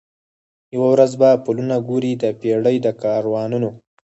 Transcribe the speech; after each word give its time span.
یوه 0.75 0.87
ورځ 0.93 1.11
به 1.21 1.29
پلونه 1.43 1.75
ګوري 1.89 2.13
د 2.17 2.23
پېړۍ 2.39 2.77
د 2.85 2.87
کاروانونو 3.03 3.69